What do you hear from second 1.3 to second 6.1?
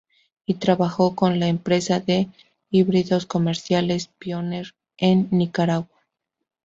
la empresa de híbridos comerciales Pioneer, en Nicaragua.